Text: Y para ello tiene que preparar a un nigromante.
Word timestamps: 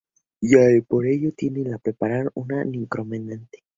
Y 0.41 0.81
para 0.81 1.09
ello 1.11 1.31
tiene 1.37 1.63
que 1.63 1.77
preparar 1.77 2.25
a 2.25 2.31
un 2.33 2.47
nigromante. 2.71 3.63